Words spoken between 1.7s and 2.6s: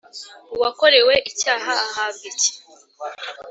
ahabwa iki